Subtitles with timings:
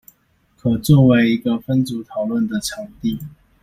[0.57, 3.19] 可作為一個分組討論的場地